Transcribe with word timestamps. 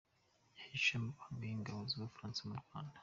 Yahishuye 0.57 0.97
amabanga 0.97 1.43
y’ingabo 1.49 1.79
z’u 1.89 2.01
Bufaransa 2.03 2.41
mu 2.49 2.55
Rwanda. 2.63 2.97